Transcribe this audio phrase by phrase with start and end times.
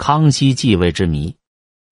[0.00, 1.36] 康熙继位之谜。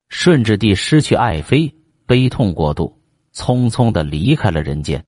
[0.08, 1.74] 顺治帝失去爱妃，
[2.06, 2.98] 悲痛过度，
[3.34, 5.04] 匆匆的离开了人间。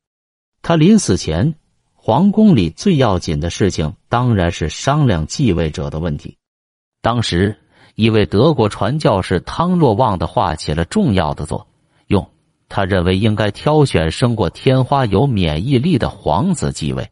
[0.61, 1.55] 他临死前，
[1.95, 6.37] 皇宫里最要紧的事情当然是商量继位者的问题。
[7.01, 7.57] 当时，
[7.95, 11.67] 一位德国传教士汤若望的话起了重要的作
[12.09, 12.31] 用。
[12.69, 17.09] 他认为应该挑选生过天花、有免疫力的皇子继位。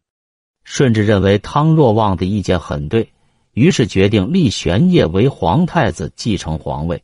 [0.65, 3.11] 顺治认为汤若望的意见很对，
[3.59, 7.03] 于是决定立玄烨为皇太子，继承皇位。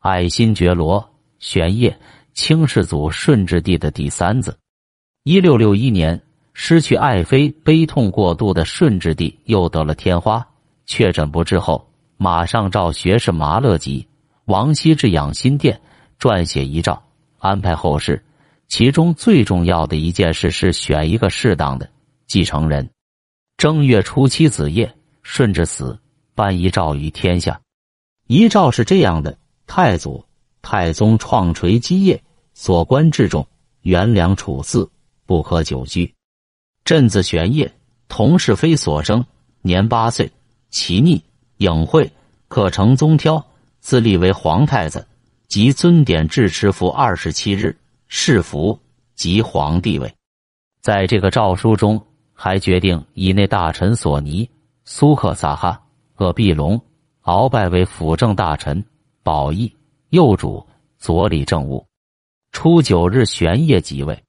[0.00, 1.02] 爱新觉罗
[1.38, 1.96] 玄烨，
[2.34, 4.58] 清世祖顺治帝的第三子。
[5.24, 6.20] 一六六一年，
[6.52, 10.46] 失去爱妃，悲痛过度的顺治帝又得了天花，
[10.84, 14.06] 确诊不治后，马上召学士麻勒吉、
[14.44, 15.80] 王羲之养心殿，
[16.20, 17.02] 撰写遗诏，
[17.38, 18.22] 安排后事。
[18.66, 21.88] 其中最重要的一件事是选一个适当的
[22.26, 22.90] 继承人。
[23.56, 24.94] 正月初七子夜，
[25.30, 25.98] 顺治死，
[26.34, 27.60] 颁遗诏于天下。
[28.28, 29.36] 遗诏是这样的。
[29.66, 30.24] 太祖、
[30.62, 32.20] 太宗创垂基业，
[32.54, 33.46] 所官至重，
[33.82, 34.88] 元良处嗣，
[35.26, 36.14] 不可久居。
[36.82, 37.70] 朕字玄烨，
[38.08, 39.22] 同是妃所生，
[39.60, 40.32] 年八岁，
[40.70, 41.22] 其逆
[41.58, 42.10] 隐晦，
[42.48, 43.46] 可成宗挑，
[43.80, 45.06] 自立为皇太子。
[45.46, 47.76] 即尊典至持服二十七日，
[48.08, 48.80] 谥服
[49.14, 50.10] 即皇帝位。
[50.80, 54.48] 在这个诏书中，还决定以内大臣索尼、
[54.90, 55.82] 苏克萨哈、
[56.16, 56.80] 鄂必隆、
[57.24, 58.82] 鳌拜为辅政大臣。
[59.22, 59.70] 保义
[60.08, 61.86] 右主左理政务，
[62.52, 64.24] 初九日玄烨即位。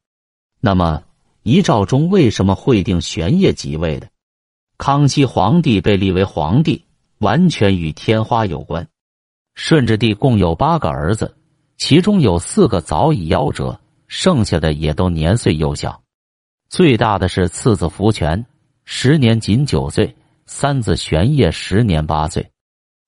[0.59, 1.01] 那么
[1.43, 4.09] 遗诏中为什么会定玄烨即位的？
[4.77, 6.83] 康熙皇帝被立为皇帝，
[7.19, 8.85] 完全与天花有关。
[9.55, 11.37] 顺治帝共有八个儿子，
[11.77, 16.03] 其中有四个早已夭折，剩下的也都年岁幼小。
[16.67, 18.45] 最大的是次子福全，
[18.83, 20.13] 时年仅九岁；
[20.51, 22.49] 三子玄烨时年八岁。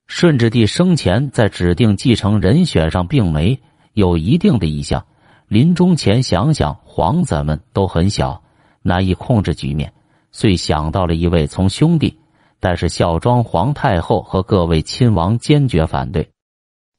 [0.06, 3.59] 顺治帝生前在指定继承人选上并没
[3.94, 5.03] 有一定的意向。
[5.47, 8.44] 临终前想想，皇子们都很小，
[8.84, 9.91] 难以控制局面，
[10.31, 12.16] 遂想到了一位从兄弟。
[12.59, 16.29] 但是孝庄皇太后和各位亲王坚决反对，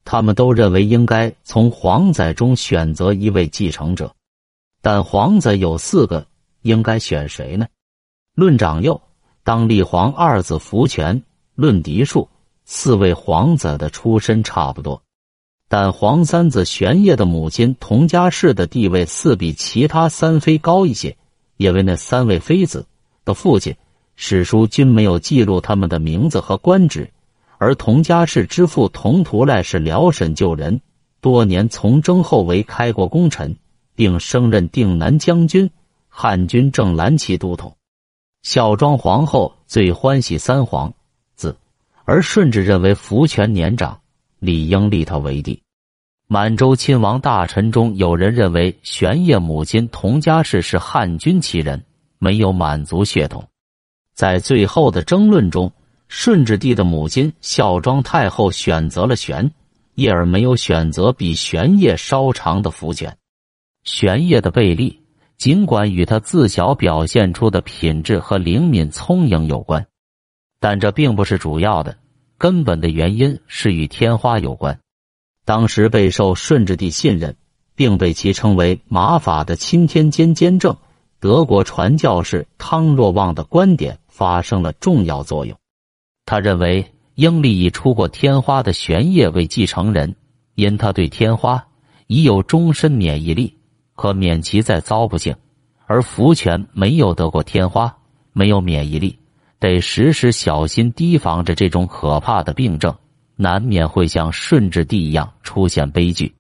[0.05, 4.13] 他们都认为应该从皇子中选择一位继承者。
[4.81, 6.27] 但皇子有四个，
[6.63, 7.69] 应该选谁呢？
[8.35, 9.01] 论长幼，
[9.45, 11.23] 当立皇二子福全；
[11.55, 12.29] 论嫡庶。
[12.65, 15.03] 四位皇子的出身差不多，
[15.69, 21.17] 但皇三子玄烨的母亲佟佳氏的地位似比其他三妃高一些，
[21.57, 22.87] 因为那三位妃子
[23.25, 23.75] 的父亲
[24.15, 27.11] 史书均没有记录他们的名字和官职，
[27.59, 30.81] 而佟佳氏之父佟图赖是辽沈旧人，
[31.21, 33.57] 多年从征后为开国功臣，
[33.97, 35.69] 并升任定南将军、
[36.09, 37.77] 汉军正蓝旗都统。
[38.43, 40.93] 孝庄皇后最欢喜三皇
[41.35, 41.57] 子。
[42.05, 44.01] 而顺治认为福全年长，
[44.39, 45.63] 理应立他为帝。
[46.27, 51.85] 满洲亲王大臣中有人认为玄烨母亲佟佳氏是汉军旗人，
[52.19, 53.47] 没有满族血统。
[54.15, 55.71] 在最后的争论中，
[56.09, 59.51] 顺治帝的母亲孝庄太后选择了玄
[59.97, 63.15] 烨，而没有选择比玄烨稍长的福全。
[63.85, 65.02] 玄烨的贝利，
[65.43, 69.85] 尽管与他自小表现出的品质和灵敏聪颖有关。
[70.61, 71.99] 但这并不是主要的，
[72.39, 74.79] 根本的原因是与天花有关。
[75.45, 77.35] 当时备受顺治帝信任，
[77.75, 80.77] 并被其称为“马法”的钦天监监正
[81.19, 85.59] 德国传教士汤若望的观点发生了重要作用。
[86.25, 90.15] 他认为应立以出过天花的玄烨为继承人，
[90.55, 91.67] 因他对天花
[92.07, 93.59] 已有终身免疫力，
[94.03, 95.33] 可免其再遭不幸；
[95.87, 97.97] 而福全没有得过天花，
[98.33, 99.17] 没有免疫力。
[99.61, 102.93] 得时时小心提防着这种可怕的病症，
[103.37, 106.35] 难免会像顺治帝一样出现悲剧。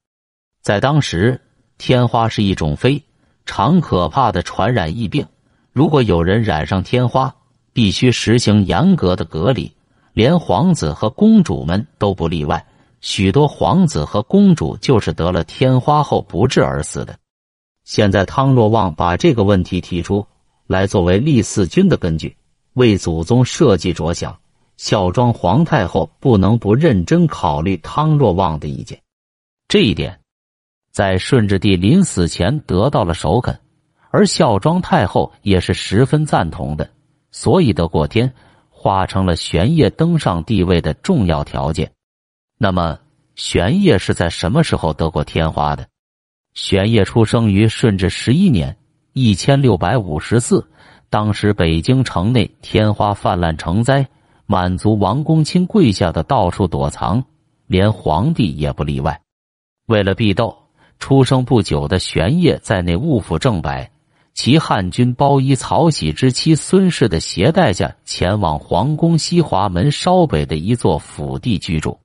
[0.61, 1.41] 在当时，
[1.79, 3.01] 天花是一种非
[3.47, 5.25] 常可怕的传染疫病。
[5.71, 7.33] 如果有人染上天花，
[7.73, 9.73] 必须实行严格的隔离，
[10.15, 12.67] 连皇子和公主们都不例外。
[13.01, 17.17] 许多皇子和公主就是得了天花后不治而死的。
[17.85, 20.27] 现在汤若望把这个问题提出
[20.67, 22.37] 来作为立嗣君的根据。
[22.75, 24.35] 为祖宗社稷着想，
[24.79, 28.99] 孝庄皇太后不能不认真考虑汤若望的意见。
[29.69, 30.19] 这一点，
[30.91, 33.61] 在顺治帝临死前得到了首肯，
[34.11, 36.89] 而孝庄太后也是十分赞同的，
[37.31, 38.33] 所以得过天
[38.71, 41.93] 化成了玄烨登上帝位的重要条件。
[42.57, 42.99] 那么，
[43.35, 45.87] 玄烨是在什么时候得过天花的？
[46.55, 48.77] 玄烨出生于顺治十一年
[49.15, 50.69] （一千六百五十四）。
[51.09, 54.07] 当时北京城内天花泛滥成灾，
[54.47, 57.25] 满族王公卿跪下的到处躲藏，
[57.67, 59.21] 连皇帝也不例外。
[59.87, 60.57] 为了避斗，
[60.99, 63.91] 出生不久的玄烨在内务府正白，
[64.35, 71.99] 其汉军包衣曹玺之妻孙氏的携带下，前往皇宫西华门稍北的一座府邸居住。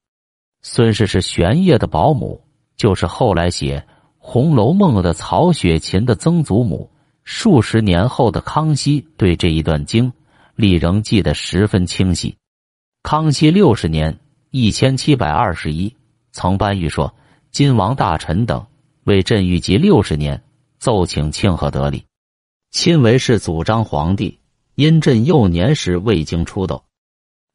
[0.62, 2.42] 孙氏是玄烨的保姆，
[2.76, 3.80] 就是后来写
[4.30, 6.92] 《红楼梦》的曹雪芹的曾祖母。
[7.24, 10.12] 数十年后的康熙对这一段经
[10.54, 12.36] 历仍记得十分清晰。
[13.04, 14.20] 康熙六十年
[14.52, 15.96] （一千七百二十一），
[16.34, 17.16] 曾颁谕说
[17.52, 18.66] ：“金王大臣等
[19.06, 20.44] 为朕御及六十年，
[20.78, 22.04] 奏请庆贺得礼。
[22.72, 24.38] 亲为是祖张皇帝，
[24.76, 26.84] 因朕幼年时未经出斗，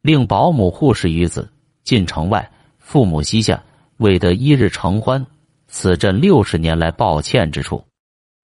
[0.01, 1.51] 令保姆护侍于子，
[1.85, 3.63] 进城外，父母膝下，
[3.99, 5.27] 未得一日承欢，
[5.73, 7.83] 此阵六十年来抱歉之处。”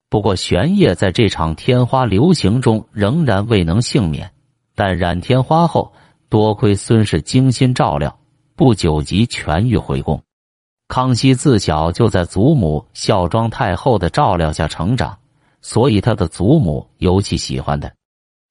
[0.08, 4.32] 不过，玄烨在这场天花流行中仍然未能幸免。
[4.74, 5.92] 但染天花后，
[6.30, 8.18] 多亏孙氏精心照料，
[8.56, 10.22] 不久即痊愈回宫。
[10.88, 15.18] 康熙自小就在祖母孝庄太后的照料下成长，
[15.60, 17.92] 所以他的祖母尤其喜欢他。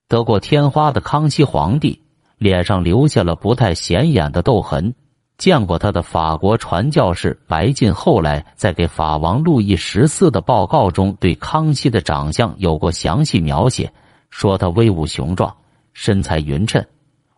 [0.07, 2.03] 得过天花的康熙皇帝
[2.37, 4.93] 脸上留下了不太显眼的痘痕。
[5.37, 13.93] 见过他的法国传教士白晋，后来在给法王路易十四的报告中，对康熙的长相有过详细描写，
[14.31, 15.55] 说他威武雄壮，
[15.93, 16.83] 身材匀称，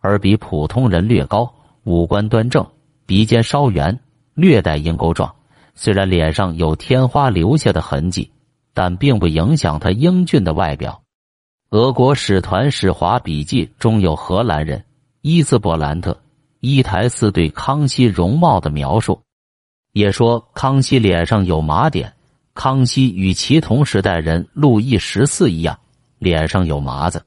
[0.00, 1.52] 而比普通人略高，
[1.84, 2.66] 五官端正，
[3.04, 4.00] 鼻尖稍圆，
[4.32, 5.34] 略带鹰钩状。
[5.74, 8.30] 虽然脸上有天花留下的痕迹，
[8.72, 11.02] 但并不影响他英俊的外表。
[11.68, 14.84] 俄国使团使华笔记中有荷兰人
[15.20, 16.16] 伊兹伯兰特。
[16.60, 19.22] 伊台斯对康熙容貌的描述，
[19.92, 22.12] 也说康熙脸上有麻点。
[22.52, 25.78] 康熙与其同时代人路易十四一样，
[26.18, 27.24] 脸上有麻子。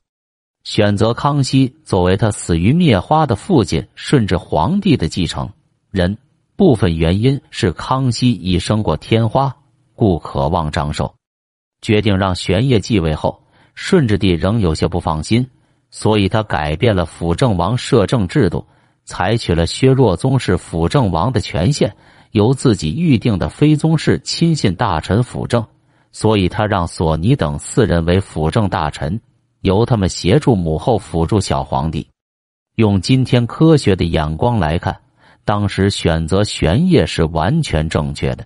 [0.63, 5.49] 选择康熙作为他死于灭花的父亲顺治皇帝的继承
[5.89, 6.15] 人，
[6.55, 9.55] 部分原因是康熙已生过天花，
[9.95, 11.13] 故渴望长寿。
[11.81, 13.43] 决定让玄烨继位后，
[13.73, 15.49] 顺治帝仍有些不放心，
[15.89, 18.65] 所以他改变了辅政王摄政制度。
[19.05, 21.95] 采取了削弱宗室辅政王的权限，
[22.31, 25.65] 由自己预定的非宗室亲信大臣辅政，
[26.11, 29.19] 所以他让索尼等四人为辅政大臣，
[29.61, 32.07] 由他们协助母后辅助小皇帝。
[32.75, 34.97] 用今天科学的眼光来看，
[35.45, 38.45] 当时选择玄烨是完全正确的。